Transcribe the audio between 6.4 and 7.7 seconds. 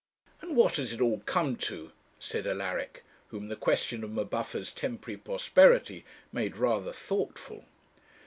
rather thoughtful.